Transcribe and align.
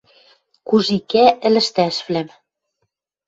Кужикӓ 0.67 1.25
ӹлӹштӓшвлӓм... 1.47 2.27